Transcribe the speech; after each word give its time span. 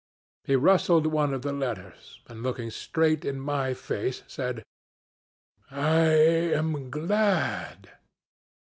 "He 0.45 0.55
rustled 0.55 1.05
one 1.05 1.31
of 1.31 1.43
the 1.43 1.53
letters, 1.53 2.21
and 2.25 2.41
looking 2.41 2.71
straight 2.71 3.23
in 3.23 3.39
my 3.39 3.75
face 3.75 4.23
said, 4.25 4.63
'I 5.69 5.85
am 6.55 6.89
glad.' 6.89 7.91